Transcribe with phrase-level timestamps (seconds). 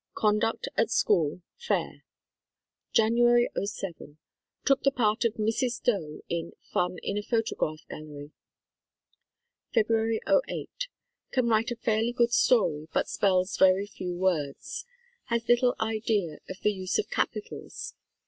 [0.15, 2.03] Conduct at school, fair.
[2.91, 3.91] THE STORY OF DEBORAH 5 Jan.
[3.93, 4.17] '07.
[4.65, 5.83] Took the part of Mrs.
[5.83, 8.31] Doe in "Fun in a Photograph Gallery."
[9.75, 10.19] Feb.
[10.47, 10.87] '08.
[11.31, 14.85] Can write a fairly good story, but spells very few words.
[15.25, 17.93] Has little idea of the use of capitals.